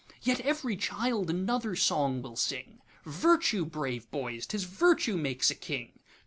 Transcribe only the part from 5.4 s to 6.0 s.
a King.